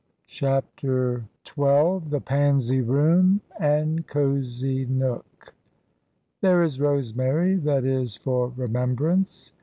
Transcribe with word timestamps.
CHAPTER 0.25 1.25
XII. 1.47 2.09
THE 2.09 2.23
PANZY 2.25 2.81
ROOM 2.81 3.39
AND 3.59 4.07
COSY 4.07 4.87
NOOK. 4.87 5.53
"There 6.41 6.63
is 6.63 6.79
rosemary, 6.81 7.53
that 7.57 7.85
is 7.85 8.15
for 8.15 8.51
remembrance.... 8.57 9.53